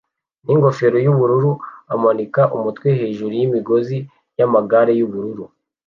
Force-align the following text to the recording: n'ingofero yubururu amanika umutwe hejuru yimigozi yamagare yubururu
n'ingofero 0.45 0.97
yubururu 1.05 1.51
amanika 1.93 2.41
umutwe 2.57 2.87
hejuru 2.99 3.31
yimigozi 3.39 3.97
yamagare 4.39 4.91
yubururu 4.99 5.43